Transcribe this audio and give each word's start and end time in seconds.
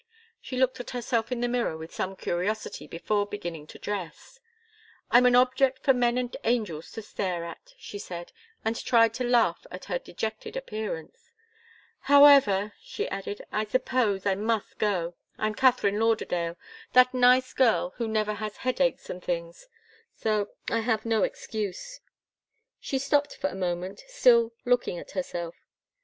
She 0.41 0.57
looked 0.57 0.79
at 0.79 0.89
herself 0.89 1.31
in 1.31 1.41
the 1.41 1.47
mirror 1.47 1.77
with 1.77 1.93
some 1.93 2.15
curiosity, 2.15 2.87
before 2.87 3.27
beginning 3.27 3.67
to 3.67 3.77
dress. 3.77 4.39
"I'm 5.11 5.27
an 5.27 5.35
object 5.35 5.83
for 5.83 5.93
men 5.93 6.17
and 6.17 6.35
angels 6.43 6.91
to 6.93 7.03
stare 7.03 7.43
at!" 7.45 7.75
she 7.77 7.99
said, 7.99 8.31
and 8.65 8.75
tried 8.75 9.13
to 9.13 9.23
laugh 9.23 9.67
at 9.69 9.85
her 9.85 9.99
dejected 9.99 10.57
appearance. 10.57 11.29
"However," 11.99 12.73
she 12.81 13.07
added, 13.09 13.45
"I 13.51 13.63
suppose 13.63 14.25
I 14.25 14.33
must 14.33 14.79
go. 14.79 15.13
I'm 15.37 15.53
Katharine 15.53 15.99
Lauderdale 15.99 16.57
'that 16.93 17.13
nice 17.13 17.53
girl 17.53 17.93
who 17.97 18.07
never 18.07 18.33
has 18.33 18.57
headaches 18.57 19.07
and 19.07 19.23
things' 19.23 19.67
so 20.15 20.49
I 20.67 20.79
have 20.79 21.05
no 21.05 21.21
excuse." 21.21 21.99
She 22.79 22.97
stopped 22.97 23.35
for 23.35 23.51
a 23.51 23.53
moment, 23.55 24.01
still 24.07 24.51
looking 24.65 24.97
at 24.97 25.11
herself. 25.11 25.53